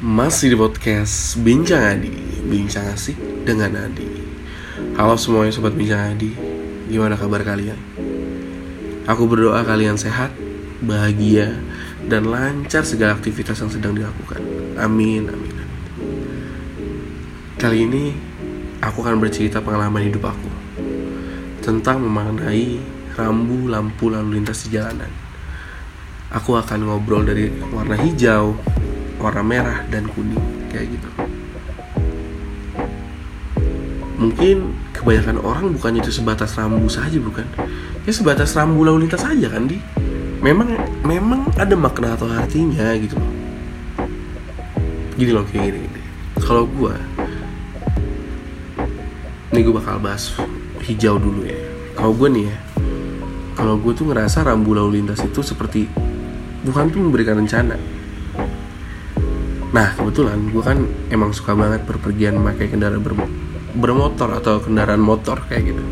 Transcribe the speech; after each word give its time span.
Masih 0.00 0.48
di 0.48 0.56
podcast 0.56 1.36
Bincang 1.44 1.84
Adi. 1.84 2.08
Bincang 2.48 2.88
asik 2.88 3.20
dengan 3.44 3.84
Adi. 3.84 4.08
Halo 4.96 5.12
semuanya 5.20 5.52
sobat 5.52 5.76
Bincang 5.76 6.16
Adi. 6.16 6.32
Gimana 6.88 7.20
kabar 7.20 7.44
kalian? 7.44 7.76
Aku 9.04 9.28
berdoa 9.28 9.60
kalian 9.60 10.00
sehat, 10.00 10.32
bahagia, 10.80 11.52
dan 12.08 12.32
lancar 12.32 12.80
segala 12.80 13.12
aktivitas 13.12 13.60
yang 13.60 13.68
sedang 13.68 13.92
dilakukan. 13.92 14.40
Amin, 14.80 15.28
amin, 15.28 15.52
amin 15.52 15.68
Kali 17.60 17.84
ini 17.84 18.16
aku 18.80 19.04
akan 19.04 19.20
bercerita 19.20 19.60
pengalaman 19.60 20.00
hidup 20.00 20.32
aku 20.32 20.48
Tentang 21.60 22.00
memaknai 22.00 22.80
rambu 23.20 23.68
lampu 23.68 24.08
lalu 24.08 24.40
lintas 24.40 24.64
di 24.64 24.80
jalanan. 24.80 25.12
Aku 26.32 26.56
akan 26.56 26.88
ngobrol 26.88 27.28
dari 27.28 27.52
warna 27.68 28.00
hijau, 28.00 28.56
warna 29.20 29.44
merah 29.44 29.84
dan 29.92 30.08
kuning 30.10 30.40
kayak 30.72 30.88
gitu. 30.90 31.08
Mungkin 34.20 34.56
kebanyakan 34.96 35.38
orang 35.40 35.64
bukannya 35.76 36.00
itu 36.04 36.12
sebatas 36.12 36.56
rambu 36.56 36.88
saja 36.88 37.16
bukan? 37.20 37.44
Ya 38.04 38.12
sebatas 38.12 38.52
rambu 38.56 38.84
lalu 38.84 39.08
lintas 39.08 39.24
saja 39.24 39.48
kan 39.48 39.68
di? 39.68 39.76
Memang 40.40 40.72
memang 41.04 41.52
ada 41.60 41.76
makna 41.76 42.16
atau 42.16 42.28
artinya 42.28 42.96
gitu. 42.96 43.16
Loh 43.16 43.32
gini 45.20 45.36
loh 45.36 45.44
kayak 45.44 45.68
gini, 45.68 45.78
gini. 45.84 46.02
kalau 46.40 46.64
gue 46.64 46.96
ini 49.52 49.60
gue 49.60 49.74
bakal 49.76 50.00
bahas 50.00 50.32
hijau 50.80 51.20
dulu 51.20 51.44
ya. 51.44 51.60
Kalau 51.92 52.16
gue 52.16 52.28
nih 52.32 52.44
ya 52.48 52.56
kalau 53.60 53.76
gue 53.76 53.92
tuh 53.92 54.08
ngerasa 54.08 54.48
rambu 54.48 54.72
lalu 54.72 55.04
lintas 55.04 55.20
itu 55.20 55.44
seperti 55.44 55.84
bukan 56.64 56.88
tuh 56.88 57.04
memberikan 57.04 57.36
rencana 57.44 57.76
Nah 59.70 59.94
kebetulan 59.94 60.50
gue 60.50 60.62
kan 60.62 60.82
emang 61.14 61.30
suka 61.30 61.54
banget 61.54 61.86
berpergian 61.86 62.34
memakai 62.34 62.66
kendaraan 62.66 63.02
bermo 63.02 63.26
bermotor 63.70 64.34
atau 64.34 64.58
kendaraan 64.58 64.98
motor 64.98 65.46
kayak 65.46 65.70
gitu. 65.70 65.84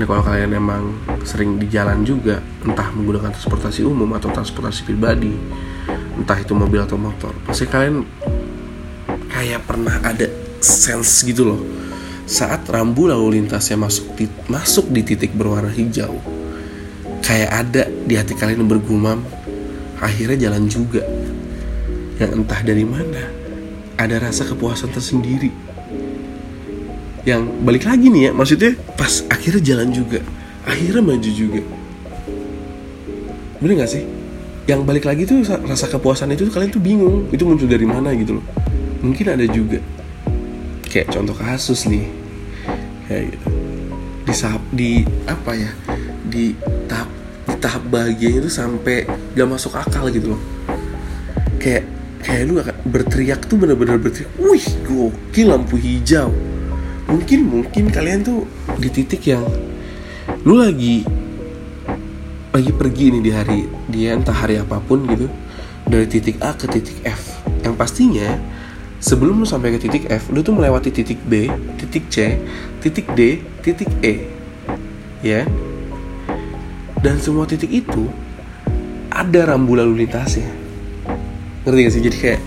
Nah 0.00 0.04
kalau 0.08 0.22
kalian 0.24 0.56
emang 0.56 0.96
sering 1.28 1.60
di 1.60 1.68
jalan 1.68 2.00
juga, 2.08 2.40
entah 2.64 2.88
menggunakan 2.96 3.36
transportasi 3.36 3.84
umum 3.84 4.08
atau 4.16 4.32
transportasi 4.32 4.88
pribadi, 4.88 5.34
entah 6.16 6.40
itu 6.40 6.56
mobil 6.56 6.80
atau 6.80 6.96
motor, 6.96 7.36
pasti 7.44 7.68
kalian 7.68 8.00
kayak 9.28 9.60
pernah 9.68 10.00
ada 10.00 10.24
sense 10.64 11.20
gitu 11.26 11.52
loh. 11.52 11.60
Saat 12.24 12.70
rambu 12.70 13.10
lalu 13.10 13.42
lintasnya 13.42 13.76
masuk 13.76 14.14
di, 14.14 14.24
masuk 14.48 14.88
di 14.88 15.02
titik 15.04 15.36
berwarna 15.36 15.68
hijau, 15.68 16.16
kayak 17.20 17.50
ada 17.50 17.82
di 17.90 18.14
hati 18.16 18.32
kalian 18.38 18.64
bergumam, 18.64 19.20
akhirnya 20.00 20.48
jalan 20.48 20.64
juga 20.70 21.02
yang 22.20 22.44
entah 22.44 22.60
dari 22.60 22.84
mana 22.84 23.32
ada 23.96 24.20
rasa 24.20 24.44
kepuasan 24.44 24.92
tersendiri. 24.92 25.48
Yang 27.24 27.42
balik 27.64 27.84
lagi 27.88 28.06
nih 28.12 28.28
ya 28.28 28.30
maksudnya 28.36 28.76
pas 28.96 29.24
akhirnya 29.28 29.60
jalan 29.60 29.88
juga 29.92 30.20
akhirnya 30.68 31.02
maju 31.04 31.30
juga. 31.32 31.62
Bener 33.60 33.84
gak 33.84 33.92
sih? 33.92 34.04
Yang 34.68 34.80
balik 34.84 35.04
lagi 35.08 35.22
tuh 35.24 35.44
rasa 35.44 35.88
kepuasan 35.88 36.32
itu 36.32 36.48
kalian 36.48 36.72
tuh 36.72 36.80
bingung 36.80 37.28
itu 37.32 37.42
muncul 37.44 37.68
dari 37.68 37.84
mana 37.84 38.12
gitu 38.16 38.40
loh. 38.40 38.44
Mungkin 39.00 39.26
ada 39.36 39.44
juga. 39.48 39.80
Kayak 40.84 41.12
contoh 41.16 41.36
kasus 41.36 41.88
nih. 41.88 42.08
Kayak 43.08 43.36
gitu. 43.36 43.48
Di 44.24 44.34
di 44.72 44.90
apa 45.28 45.52
ya? 45.56 45.70
Di 46.28 46.44
tahap 46.88 47.08
di 47.48 47.54
tahap 47.60 47.82
bahagia 47.88 48.30
itu 48.40 48.48
sampai 48.48 49.04
gak 49.36 49.48
masuk 49.48 49.76
akal 49.76 50.08
gitu 50.08 50.36
loh. 50.36 50.42
Kayak 51.60 51.84
kayak 52.20 52.42
lu 52.46 52.60
berteriak 52.88 53.48
tuh 53.48 53.56
bener-bener 53.56 53.96
berteriak 53.96 54.30
wih 54.36 54.66
gokil 54.84 55.46
lampu 55.50 55.80
hijau. 55.80 56.32
Mungkin 57.10 57.40
mungkin 57.42 57.90
kalian 57.90 58.22
tuh 58.22 58.46
di 58.78 58.88
titik 58.92 59.26
yang 59.26 59.42
lu 60.46 60.60
lagi 60.60 61.02
lagi 62.54 62.72
pergi 62.74 63.04
nih 63.18 63.22
di 63.24 63.30
hari 63.34 63.60
dia 63.90 64.14
entah 64.14 64.36
hari 64.36 64.60
apa 64.60 64.78
pun 64.78 65.02
gitu 65.08 65.26
dari 65.88 66.06
titik 66.06 66.38
A 66.44 66.54
ke 66.54 66.68
titik 66.68 67.02
F. 67.02 67.40
Yang 67.64 67.74
pastinya 67.74 68.28
sebelum 69.00 69.42
lu 69.42 69.46
sampai 69.48 69.74
ke 69.74 69.88
titik 69.88 70.06
F 70.12 70.28
lu 70.30 70.44
tuh 70.44 70.54
melewati 70.54 70.92
titik 70.92 71.18
B 71.24 71.48
titik 71.80 72.06
C 72.12 72.38
titik 72.84 73.10
D 73.16 73.42
titik 73.64 73.90
E. 74.04 74.28
Ya. 75.24 75.48
Dan 77.00 77.16
semua 77.16 77.48
titik 77.48 77.72
itu 77.72 78.12
ada 79.08 79.48
rambu 79.48 79.72
lalu 79.72 80.04
lintasnya 80.04 80.59
ngerti 81.64 81.80
gak 81.84 81.92
sih? 81.92 82.02
Jadi 82.02 82.16
kayak 82.16 82.40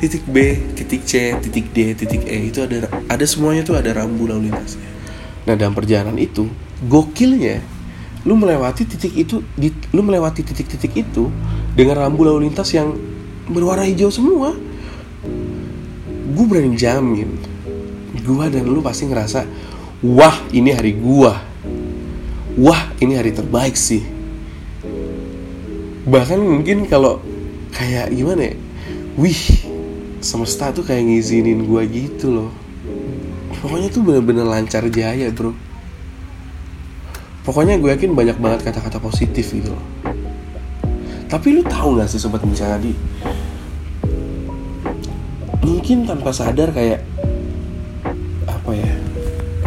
titik 0.00 0.24
B 0.28 0.36
titik 0.76 1.02
C 1.04 1.12
titik 1.40 1.66
D 1.72 1.78
titik 1.96 2.22
E. 2.28 2.48
Itu 2.48 2.64
ada 2.64 2.88
ada 3.08 3.24
semuanya 3.24 3.62
tuh 3.64 3.76
ada 3.76 3.90
rambu 3.92 4.28
lalu 4.28 4.48
lintasnya. 4.52 4.88
Nah 5.44 5.54
dalam 5.56 5.76
perjalanan 5.76 6.16
itu 6.16 6.48
gokilnya 6.84 7.60
lu 8.24 8.40
melewati 8.40 8.88
titik 8.88 9.12
itu 9.20 9.44
di, 9.52 9.68
lu 9.92 10.00
melewati 10.00 10.40
titik-titik 10.40 10.96
itu 10.96 11.28
dengan 11.76 12.00
rambu 12.08 12.24
lalu 12.24 12.48
lintas 12.48 12.72
yang 12.72 12.96
berwarna 13.48 13.84
hijau 13.84 14.08
semua. 14.08 14.56
Gue 16.34 16.44
berani 16.48 16.72
jamin 16.74 17.54
gua 18.24 18.48
dan 18.48 18.64
lu 18.64 18.80
pasti 18.80 19.04
ngerasa 19.04 19.44
wah 20.00 20.34
ini 20.50 20.72
hari 20.72 20.96
gua. 20.96 21.36
Wah 22.56 22.88
ini 23.02 23.20
hari 23.20 23.36
terbaik 23.36 23.76
sih. 23.76 24.00
Bahkan 26.08 26.40
mungkin 26.40 26.88
kalau 26.88 27.20
kayak 27.74 28.14
gimana 28.14 28.48
ya? 28.48 28.54
Wih 29.18 29.42
semesta 30.24 30.72
tuh 30.72 30.86
kayak 30.86 31.04
ngizinin 31.04 31.66
gue 31.66 31.82
gitu 31.90 32.32
loh. 32.32 32.50
Pokoknya 33.60 33.90
tuh 33.90 34.02
bener-bener 34.06 34.46
lancar 34.46 34.86
jaya 34.88 35.28
bro. 35.34 35.52
Pokoknya 37.44 37.76
gue 37.76 37.92
yakin 37.92 38.16
banyak 38.16 38.40
banget 38.40 38.64
kata-kata 38.64 38.96
positif 39.02 39.52
gitu 39.52 39.74
loh. 39.74 39.84
Tapi 41.28 41.46
lu 41.50 41.62
tahu 41.66 42.00
gak 42.00 42.08
sih 42.08 42.22
sobat 42.22 42.40
di 42.80 42.94
mungkin 45.64 46.04
tanpa 46.04 46.32
sadar 46.32 46.72
kayak 46.72 47.00
apa 48.44 48.70
ya 48.72 48.92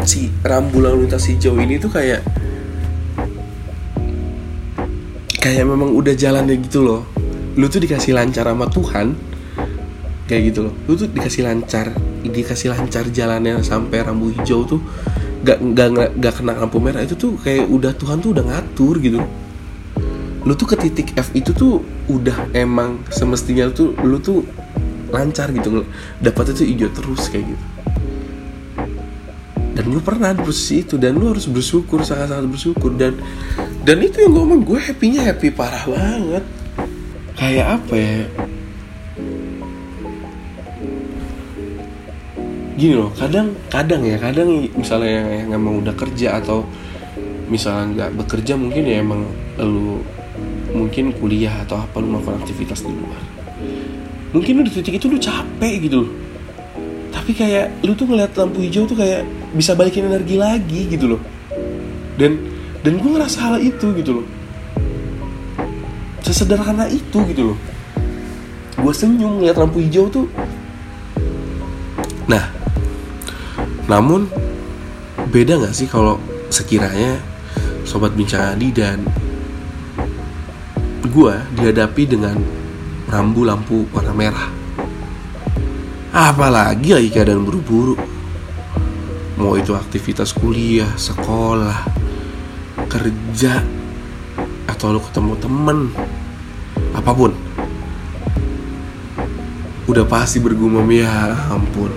si 0.05 0.29
rambu 0.45 0.81
lalu 0.81 1.05
lintas 1.05 1.25
hijau 1.25 1.57
ini 1.57 1.81
tuh 1.81 1.89
kayak 1.89 2.21
kayak 5.41 5.65
memang 5.65 5.93
udah 5.93 6.13
jalannya 6.13 6.57
gitu 6.61 6.85
loh 6.85 7.16
lu 7.57 7.65
tuh 7.67 7.81
dikasih 7.81 8.13
lancar 8.13 8.45
sama 8.45 8.69
Tuhan 8.69 9.17
kayak 10.29 10.41
gitu 10.53 10.59
loh. 10.69 10.73
Lu 10.85 10.93
tuh 10.93 11.09
dikasih 11.09 11.41
lancar 11.43 11.91
dikasih 12.21 12.71
lancar 12.75 13.07
jalannya 13.09 13.63
sampai 13.65 14.03
rambu 14.03 14.29
hijau 14.31 14.67
tuh 14.67 14.81
gak, 15.41 15.63
gak, 15.73 16.11
gak, 16.19 16.33
kena 16.37 16.59
lampu 16.59 16.77
merah 16.77 17.01
itu 17.01 17.15
tuh 17.15 17.39
kayak 17.39 17.65
udah 17.71 17.95
Tuhan 17.95 18.19
tuh 18.19 18.35
udah 18.35 18.43
ngatur 18.43 18.99
gitu 18.99 19.21
lu 20.47 20.55
tuh 20.55 20.67
ke 20.67 20.75
titik 20.79 21.11
F 21.19 21.35
itu 21.35 21.51
tuh 21.51 21.83
udah 22.07 22.55
emang 22.55 23.03
semestinya 23.11 23.67
tuh 23.67 23.91
lu 23.99 24.15
tuh 24.15 24.47
lancar 25.11 25.51
gitu 25.51 25.83
dapatnya 26.23 26.53
tuh 26.55 26.67
hijau 26.67 26.89
terus 26.95 27.27
kayak 27.27 27.51
gitu. 27.51 27.65
Dan 29.75 29.93
lu 29.93 29.99
pernah 29.99 30.31
di 30.33 30.41
posisi 30.41 30.87
itu 30.87 30.95
dan 30.95 31.19
lu 31.19 31.35
harus 31.35 31.51
bersyukur 31.51 32.01
sangat-sangat 32.01 32.47
bersyukur. 32.47 32.95
Dan 32.95 33.19
dan 33.83 33.97
itu 33.99 34.23
yang 34.23 34.31
gue 34.33 34.41
ngomong 34.41 34.61
gue 34.63 34.79
happynya 34.79 35.27
happy 35.27 35.51
parah 35.51 35.83
banget 35.83 36.43
kayak 37.37 37.79
apa 37.79 37.93
ya? 37.93 38.17
Gini 42.77 42.93
loh 42.93 43.09
kadang 43.17 43.57
kadang 43.73 44.01
ya 44.05 44.17
kadang 44.21 44.69
misalnya 44.77 45.09
yang, 45.09 45.53
emang 45.53 45.81
udah 45.81 45.93
kerja 45.97 46.37
atau 46.41 46.65
misalnya 47.49 47.85
nggak 47.93 48.11
bekerja 48.25 48.53
mungkin 48.53 48.83
ya 48.85 49.01
emang 49.01 49.25
lu 49.57 50.01
mungkin 50.75 51.09
kuliah 51.15 51.63
atau 51.65 51.81
apa 51.81 51.97
lu 52.01 52.17
melakukan 52.17 52.41
aktivitas 52.41 52.85
di 52.85 52.91
luar. 52.93 53.21
Mungkin 54.33 54.61
lu 54.61 54.63
di 54.65 54.73
titik 54.73 54.99
itu 55.01 55.07
lu 55.07 55.17
capek 55.17 55.75
gitu 55.87 56.05
tapi 57.07 57.43
kayak 57.43 57.83
lu 57.83 57.91
tuh 57.91 58.07
ngeliat 58.07 58.31
lampu 58.39 58.63
hijau 58.63 58.87
tuh 58.87 58.95
kayak 58.95 59.27
bisa 59.51 59.75
balikin 59.75 60.07
energi 60.07 60.39
lagi 60.39 60.87
gitu 60.87 61.17
loh. 61.17 61.21
Dan 62.15 62.39
dan 62.85 63.01
gue 63.01 63.09
ngerasa 63.09 63.51
hal 63.51 63.55
itu 63.59 63.91
gitu 63.97 64.21
loh 64.21 64.36
sesederhana 66.27 66.91
itu 66.91 67.23
gitu 67.31 67.55
loh. 67.55 67.59
Gue 68.75 68.91
senyum 68.91 69.39
ngeliat 69.39 69.55
lampu 69.55 69.79
hijau 69.79 70.11
tuh. 70.11 70.27
Nah 72.27 72.51
namun 73.87 74.27
beda 75.31 75.55
nggak 75.55 75.71
sih 75.71 75.87
kalau 75.87 76.19
sekiranya 76.51 77.23
sobat 77.87 78.11
bincang 78.11 78.59
Adi 78.59 78.75
dan 78.75 79.07
gue 81.07 81.33
dihadapi 81.55 82.03
dengan 82.03 82.35
rambu 83.07 83.47
lampu 83.47 83.87
warna 83.95 84.11
merah? 84.11 84.51
Apalagi 86.11 86.91
lagi 86.91 87.07
keadaan 87.07 87.47
buru-buru. 87.47 87.95
Mau 89.39 89.53
itu 89.55 89.71
aktivitas 89.71 90.33
kuliah 90.35 90.89
sekolah 90.97 91.87
kerja 92.89 93.61
atau 94.65 94.93
lu 94.93 95.01
ketemu 95.01 95.33
temen 95.37 95.79
apa 96.93 97.11
pun. 97.11 97.31
Udah 99.87 100.03
pasti 100.03 100.43
bergumam 100.43 100.83
ya 100.91 101.35
ampun. 101.47 101.91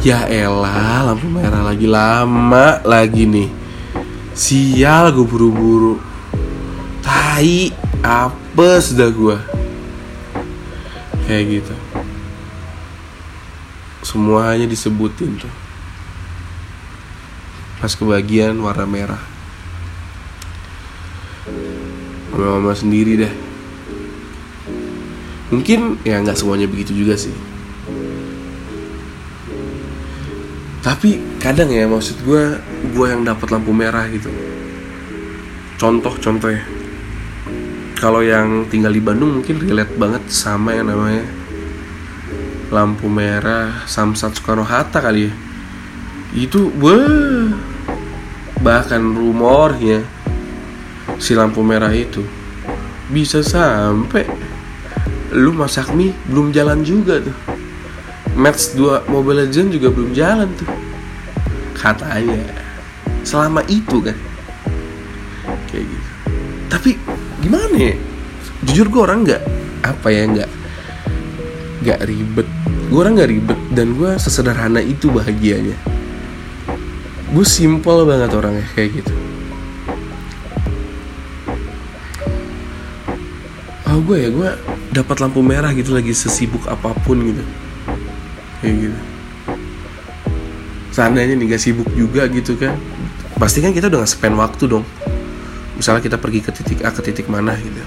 Ya 0.00 0.24
elah 0.28 1.04
lampu 1.12 1.28
merah 1.28 1.60
lagi 1.60 1.84
lama 1.84 2.80
lagi 2.84 3.28
nih. 3.28 3.48
Sial 4.32 5.12
gue 5.12 5.24
buru-buru. 5.28 6.00
Tai 7.04 7.68
apes 8.00 8.96
dah 8.96 9.12
gue 9.12 9.36
kayak 11.28 11.44
gitu. 11.60 11.74
Semuanya 14.04 14.64
disebutin 14.64 15.36
tuh. 15.36 15.52
Pas 17.80 17.92
kebagian 17.92 18.56
warna 18.60 18.88
merah. 18.88 19.22
Mama-mama 22.32 22.72
sendiri 22.72 23.20
deh 23.20 23.43
mungkin 25.54 26.02
ya 26.02 26.18
nggak 26.18 26.34
semuanya 26.34 26.66
begitu 26.66 26.90
juga 26.90 27.14
sih. 27.14 27.30
Tapi 30.82 31.38
kadang 31.38 31.70
ya 31.70 31.86
maksud 31.86 32.26
gue 32.26 32.58
gue 32.92 33.06
yang 33.06 33.22
dapat 33.22 33.54
lampu 33.54 33.70
merah 33.70 34.04
gitu. 34.10 34.28
Contoh 35.78 36.18
contoh 36.18 36.50
ya 36.50 36.66
kalau 37.94 38.20
yang 38.20 38.68
tinggal 38.68 38.92
di 38.92 39.00
Bandung 39.00 39.40
mungkin 39.40 39.62
relate 39.62 39.94
banget 39.96 40.28
sama 40.28 40.76
yang 40.76 40.92
namanya 40.92 41.24
lampu 42.68 43.06
merah 43.06 43.86
Samsat 43.86 44.36
Soekarno 44.36 44.66
Hatta 44.66 44.98
kali 45.00 45.30
ya. 45.30 45.32
Itu 46.34 46.74
wah 46.82 47.54
bahkan 48.60 49.00
rumornya 49.00 50.04
si 51.16 51.32
lampu 51.32 51.64
merah 51.64 51.92
itu 51.94 52.20
bisa 53.08 53.40
sampai 53.40 54.28
lu 55.34 55.50
masak 55.50 55.90
mie 55.98 56.14
belum 56.30 56.54
jalan 56.54 56.86
juga 56.86 57.18
tuh. 57.18 57.34
Match 58.38 58.78
2 58.78 59.10
Mobile 59.10 59.46
Legends 59.46 59.74
juga 59.74 59.90
belum 59.90 60.10
jalan 60.14 60.46
tuh. 60.54 60.70
Katanya. 61.74 62.38
Selama 63.26 63.66
itu 63.66 63.98
kan. 63.98 64.14
Kayak 65.70 65.84
gitu. 65.90 66.08
Tapi 66.70 66.90
gimana 67.42 67.74
ya? 67.74 67.94
Jujur 68.64 68.86
gue 68.88 69.02
orang 69.02 69.26
nggak 69.26 69.42
apa 69.84 70.08
ya 70.08 70.22
nggak 70.24 70.50
nggak 71.84 72.00
ribet. 72.08 72.48
Gue 72.88 72.98
orang 73.02 73.14
nggak 73.18 73.30
ribet 73.30 73.60
dan 73.74 73.98
gue 73.98 74.10
sesederhana 74.16 74.80
itu 74.80 75.10
bahagianya. 75.10 75.76
Gue 77.34 77.44
simple 77.44 78.06
banget 78.06 78.30
orangnya 78.32 78.66
kayak 78.72 79.02
gitu. 79.02 79.14
Oh 83.90 83.98
gue 84.02 84.16
ya 84.16 84.30
gue 84.32 84.50
dapat 84.94 85.18
lampu 85.18 85.42
merah 85.42 85.74
gitu 85.74 85.90
lagi 85.90 86.14
sesibuk 86.14 86.70
apa 86.70 86.94
pun 87.02 87.18
gitu. 87.18 87.42
Kayak 88.62 88.74
gitu. 88.86 88.98
Seandainya 90.94 91.34
nih 91.34 91.58
gak 91.58 91.62
sibuk 91.62 91.90
juga 91.98 92.30
gitu 92.30 92.54
kan 92.54 92.78
pasti 93.34 93.58
kan 93.58 93.74
kita 93.74 93.90
udah 93.90 94.06
gak 94.06 94.12
spend 94.14 94.38
waktu 94.38 94.70
dong. 94.70 94.86
Misalnya 95.74 96.06
kita 96.06 96.22
pergi 96.22 96.38
ke 96.38 96.54
titik 96.54 96.86
A 96.86 96.94
ke 96.94 97.02
titik 97.02 97.26
mana 97.26 97.58
gitu. 97.58 97.82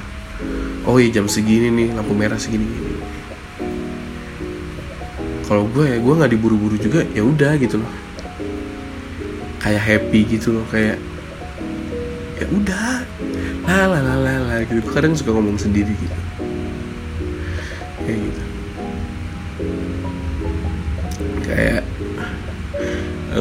Oh 0.84 1.00
iya 1.00 1.16
jam 1.16 1.32
segini 1.32 1.72
nih 1.72 1.96
lampu 1.96 2.12
merah 2.12 2.36
segini 2.36 2.68
gini 2.68 2.96
kalau 5.48 5.64
gue 5.72 5.88
ya 5.88 5.96
gue 5.96 6.12
nggak 6.12 6.32
diburu-buru 6.36 6.76
juga 6.76 7.08
ya 7.16 7.24
udah 7.24 7.56
gitu 7.56 7.80
loh. 7.80 7.92
Kayak 9.64 9.80
happy 9.88 10.28
gitu 10.28 10.60
loh 10.60 10.68
kayak 10.68 11.00
ya 12.36 12.46
udah. 12.52 13.08
Lah 13.64 13.84
lah 13.88 14.02
lah 14.04 14.16
lah 14.44 14.60
gitu. 14.68 14.84
Kadang 14.92 15.16
suka 15.16 15.32
ngomong 15.32 15.56
sendiri 15.56 15.96
gitu 15.96 16.27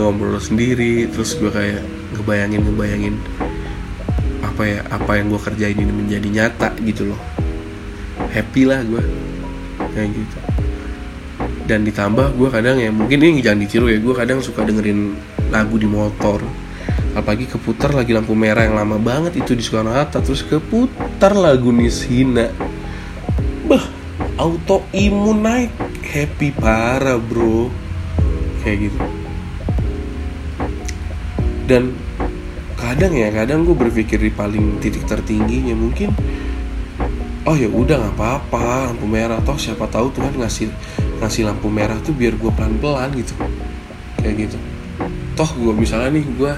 ngobrol 0.07 0.39
sendiri 0.39 1.11
terus 1.11 1.35
gue 1.35 1.51
kayak 1.51 1.83
ngebayangin 2.15 2.63
ngebayangin 2.63 3.15
apa 4.39 4.63
ya 4.63 4.81
apa 4.87 5.19
yang 5.19 5.35
gue 5.35 5.41
kerjain 5.43 5.77
ini 5.77 5.93
menjadi 5.93 6.29
nyata 6.31 6.73
gitu 6.87 7.11
loh. 7.11 7.21
Happy 8.31 8.63
lah 8.65 8.81
gue 8.87 9.03
kayak 9.91 10.15
gitu. 10.15 10.39
Dan 11.67 11.83
ditambah 11.83 12.39
gue 12.39 12.49
kadang 12.49 12.79
ya 12.79 12.95
mungkin 12.95 13.19
ini 13.19 13.43
jangan 13.43 13.67
ditiru 13.67 13.91
ya 13.91 13.99
gue 13.99 14.15
kadang 14.15 14.39
suka 14.39 14.63
dengerin 14.63 15.19
lagu 15.51 15.77
di 15.77 15.91
motor. 15.91 16.41
Apalagi 17.19 17.51
keputar 17.51 17.91
lagi 17.91 18.15
lampu 18.15 18.39
merah 18.39 18.63
yang 18.65 18.79
lama 18.79 18.97
banget 19.03 19.43
itu 19.43 19.59
di 19.59 19.61
Soekarno 19.61 19.91
Hatta 19.91 20.23
terus 20.23 20.47
keputar 20.47 21.35
lagu 21.35 21.75
Nishina 21.75 22.49
bah 23.67 23.83
auto 24.39 24.87
imun 24.95 25.43
naik. 25.43 25.75
Happy 26.07 26.55
parah 26.55 27.19
bro. 27.19 27.69
Kayak 28.63 28.89
gitu 28.89 29.16
dan 31.67 31.91
kadang 32.79 33.13
ya 33.13 33.29
kadang 33.35 33.67
gue 33.67 33.75
berpikir 33.75 34.23
di 34.23 34.31
paling 34.31 34.79
titik 34.79 35.03
tertingginya 35.09 35.75
mungkin 35.75 36.15
oh 37.47 37.55
ya 37.59 37.67
udah 37.67 37.99
nggak 37.99 38.15
apa-apa 38.15 38.95
lampu 38.95 39.07
merah. 39.07 39.39
Toh 39.43 39.59
siapa 39.59 39.87
tahu 39.91 40.15
Tuhan 40.15 40.35
ngasih 40.39 40.71
ngasih 41.23 41.43
lampu 41.47 41.67
merah 41.71 41.99
tuh 42.03 42.15
biar 42.15 42.39
gue 42.39 42.51
pelan-pelan 42.55 43.11
gitu. 43.19 43.35
Kayak 44.23 44.51
gitu. 44.51 44.59
Toh 45.35 45.51
gue 45.59 45.73
misalnya 45.75 46.15
nih 46.15 46.27
gue 46.27 46.53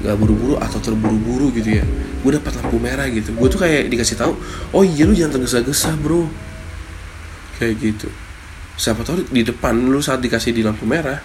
nggak 0.00 0.16
buru-buru 0.16 0.56
atau 0.56 0.80
terburu-buru 0.80 1.52
gitu 1.52 1.76
ya 1.76 1.84
gue 2.20 2.30
dapat 2.34 2.52
lampu 2.62 2.76
merah 2.82 3.06
gitu. 3.10 3.30
Gue 3.34 3.48
tuh 3.50 3.60
kayak 3.62 3.90
dikasih 3.90 4.16
tahu 4.18 4.32
oh 4.74 4.82
iya 4.82 5.06
lu 5.06 5.14
jangan 5.14 5.38
tergesa-gesa 5.38 5.94
bro. 5.98 6.26
Kayak 7.62 7.74
gitu. 7.78 8.08
Siapa 8.80 9.04
tahu 9.04 9.28
di 9.28 9.44
depan 9.44 9.76
lu 9.76 10.00
saat 10.00 10.24
dikasih 10.24 10.56
di 10.56 10.64
lampu 10.64 10.88
merah 10.88 11.20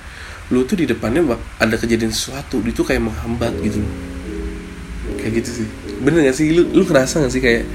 lu 0.54 0.62
tuh 0.62 0.78
di 0.78 0.86
depannya 0.86 1.26
ada 1.58 1.74
kejadian 1.74 2.14
sesuatu 2.14 2.62
itu 2.62 2.86
kayak 2.86 3.02
menghambat 3.02 3.54
gitu. 3.66 3.82
Kayak 5.18 5.42
gitu 5.42 5.50
sih. 5.64 5.68
Bener 6.06 6.30
gak 6.30 6.38
sih? 6.38 6.54
Lu 6.54 6.70
lu 6.70 6.84
kerasa 6.86 7.24
gak 7.24 7.34
sih 7.34 7.42
kayak 7.42 7.66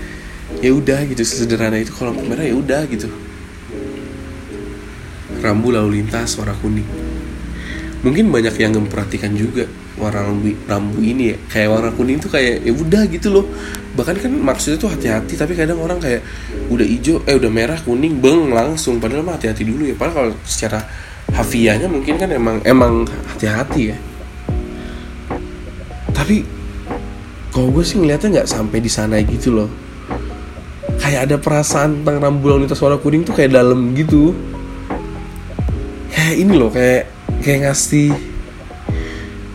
ya 0.62 0.70
udah 0.74 1.06
gitu 1.06 1.22
sesederhana 1.22 1.78
itu 1.78 1.90
kalau 1.94 2.14
merah 2.14 2.46
ya 2.46 2.54
udah 2.54 2.86
gitu. 2.86 3.10
Rambu 5.40 5.74
lalu 5.74 6.02
lintas 6.02 6.38
warna 6.38 6.54
kuning. 6.58 6.86
Mungkin 8.00 8.32
banyak 8.32 8.56
yang 8.56 8.72
memperhatikan 8.76 9.36
juga 9.36 9.68
warna 10.00 10.24
rambu, 10.64 11.04
ini 11.04 11.34
ya. 11.34 11.36
Kayak 11.52 11.68
warna 11.74 11.90
kuning 11.92 12.16
tuh 12.16 12.32
kayak 12.32 12.64
ya 12.64 12.72
udah 12.72 13.02
gitu 13.10 13.28
loh. 13.28 13.44
Bahkan 13.98 14.16
kan 14.20 14.32
maksudnya 14.32 14.78
tuh 14.80 14.88
hati-hati 14.94 15.36
tapi 15.36 15.52
kadang 15.52 15.82
orang 15.82 16.00
kayak 16.00 16.22
udah 16.72 16.86
hijau 16.86 17.20
eh 17.26 17.36
udah 17.36 17.50
merah 17.52 17.76
kuning 17.82 18.22
beng 18.22 18.54
langsung. 18.54 19.02
Padahal 19.02 19.26
mah 19.26 19.36
hati-hati 19.36 19.66
dulu 19.66 19.84
ya. 19.84 19.96
Padahal 19.98 20.14
kalau 20.16 20.32
secara 20.46 20.80
hafiahnya 21.34 21.86
mungkin 21.86 22.14
kan 22.18 22.30
emang 22.30 22.62
emang 22.66 23.06
hati-hati 23.34 23.94
ya. 23.94 23.98
Tapi 26.10 26.42
kalau 27.50 27.72
gue 27.74 27.82
sih 27.82 27.98
ngeliatnya 27.98 28.40
nggak 28.40 28.50
sampai 28.50 28.78
di 28.78 28.90
sana 28.90 29.18
gitu 29.22 29.54
loh. 29.54 29.70
Kayak 31.00 31.30
ada 31.30 31.36
perasaan 31.40 32.02
tentang 32.02 32.20
rambu 32.20 32.52
lalu 32.52 32.68
lintas 32.68 32.78
warna 32.78 33.00
kuning 33.00 33.24
tuh 33.24 33.34
kayak 33.34 33.56
dalam 33.56 33.96
gitu. 33.96 34.36
Kayak 36.12 36.34
ini 36.36 36.52
loh 36.54 36.70
kayak 36.70 37.08
kayak 37.40 37.58
ngasih 37.66 38.12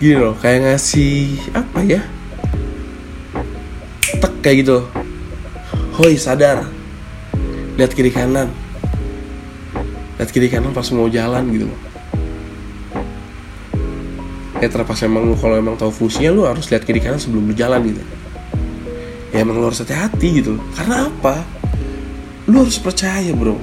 gini 0.02 0.16
loh 0.20 0.36
kayak 0.42 0.68
ngasih 0.68 1.38
apa 1.54 1.80
ya? 1.86 2.02
Tek 4.20 4.34
kayak 4.42 4.58
gitu 4.66 4.78
hoi 5.96 6.20
sadar. 6.20 6.68
Lihat 7.76 7.92
kiri 7.92 8.12
kanan 8.12 8.65
lihat 10.16 10.30
kiri 10.32 10.48
kanan 10.48 10.72
pas 10.72 10.88
mau 10.96 11.12
jalan 11.12 11.44
gitu 11.52 11.68
loh. 11.68 11.80
Ya 14.64 14.72
terpas 14.72 15.04
emang 15.04 15.36
kalau 15.36 15.60
emang 15.60 15.76
tahu 15.76 15.92
fungsinya 15.92 16.32
lu 16.32 16.48
harus 16.48 16.72
lihat 16.72 16.88
kiri 16.88 17.04
kanan 17.04 17.20
sebelum 17.20 17.52
lu 17.52 17.54
jalan 17.54 17.84
gitu. 17.84 18.04
Ya 19.36 19.44
emang 19.44 19.60
lu 19.60 19.68
harus 19.68 19.84
hati-hati 19.84 20.40
gitu 20.40 20.56
karena 20.80 21.12
apa? 21.12 21.44
Lu 22.48 22.64
harus 22.64 22.80
percaya 22.80 23.36
bro. 23.36 23.60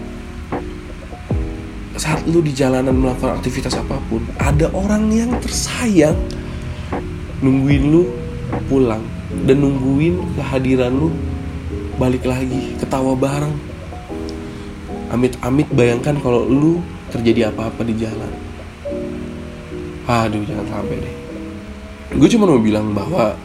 Saat 1.96 2.28
lu 2.28 2.44
di 2.44 2.52
jalanan 2.52 2.92
melakukan 2.92 3.40
aktivitas 3.40 3.78
apa 3.80 3.96
pun 4.12 4.20
ada 4.36 4.68
orang 4.76 5.08
yang 5.08 5.32
tersayang 5.40 6.16
nungguin 7.40 7.84
lu 7.88 8.12
pulang 8.68 9.00
dan 9.48 9.64
nungguin 9.64 10.20
kehadiran 10.36 10.92
lu 10.92 11.08
balik 11.96 12.24
lagi 12.28 12.76
ketawa 12.76 13.16
bareng 13.16 13.71
amit-amit 15.12 15.68
bayangkan 15.76 16.16
kalau 16.24 16.48
lu 16.48 16.80
terjadi 17.12 17.52
apa-apa 17.52 17.84
di 17.84 17.92
jalan. 18.00 18.32
Aduh 20.08 20.40
jangan 20.48 20.64
sampai 20.72 21.04
deh. 21.04 21.16
Gue 22.16 22.32
cuma 22.32 22.48
mau 22.48 22.56
bilang 22.56 22.96
bahwa 22.96 23.36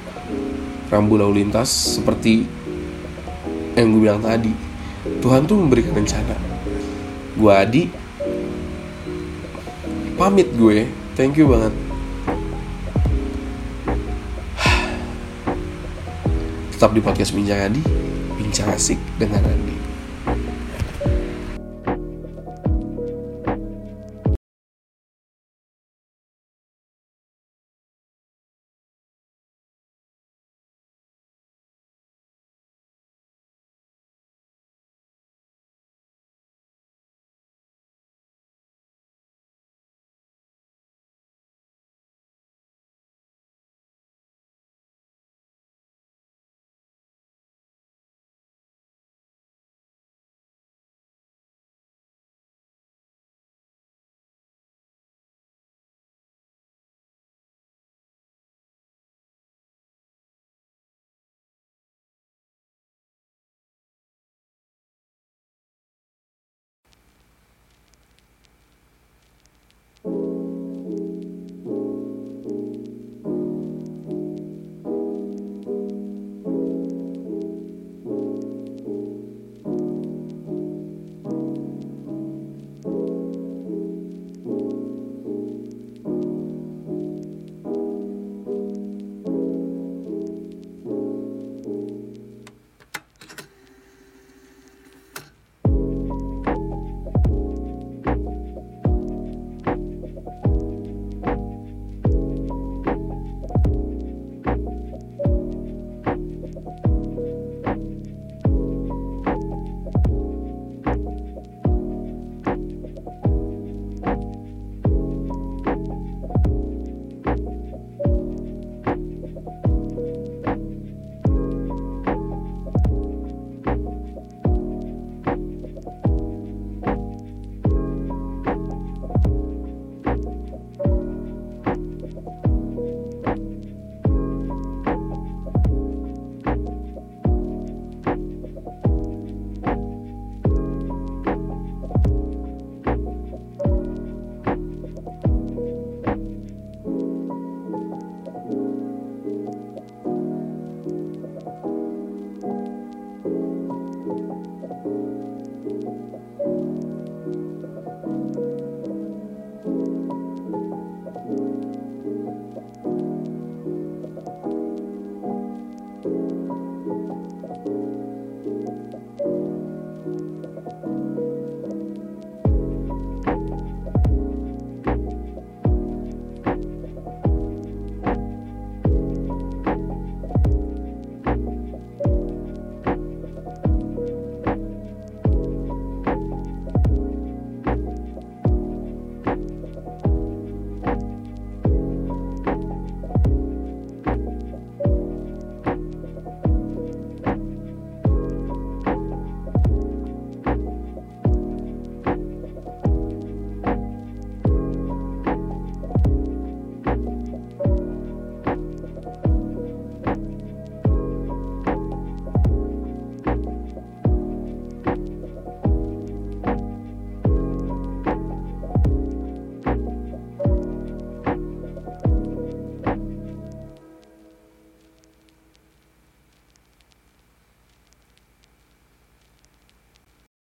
rambu 0.88 1.20
lalu 1.20 1.44
lintas 1.44 2.00
seperti 2.00 2.48
yang 3.76 3.92
gue 3.94 4.02
bilang 4.08 4.24
tadi 4.24 4.56
Tuhan 5.20 5.44
tuh 5.44 5.60
memberikan 5.60 5.92
rencana. 5.92 6.40
Gue 7.36 7.52
Adi 7.52 7.92
pamit 10.16 10.48
gue. 10.56 10.88
Thank 11.20 11.36
you 11.36 11.52
banget. 11.52 11.76
Tetap 16.72 16.96
di 16.96 17.04
podcast 17.04 17.36
bincang 17.36 17.68
Adi 17.68 17.84
bincang 18.40 18.72
asik 18.72 18.96
dengan 19.20 19.44
Adi 19.44 19.87